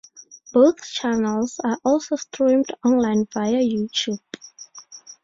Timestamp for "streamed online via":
2.15-3.57